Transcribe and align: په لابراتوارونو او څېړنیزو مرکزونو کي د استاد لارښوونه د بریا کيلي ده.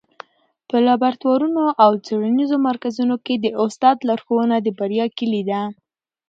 په 0.67 0.75
لابراتوارونو 0.85 1.63
او 1.83 1.91
څېړنیزو 2.05 2.57
مرکزونو 2.69 3.15
کي 3.25 3.35
د 3.37 3.45
استاد 3.65 3.97
لارښوونه 4.07 4.55
د 4.61 4.67
بریا 4.79 5.05
کيلي 5.17 5.41
ده. 5.49 5.61